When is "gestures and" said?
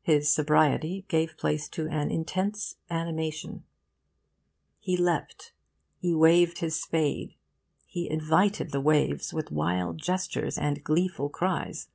10.00-10.82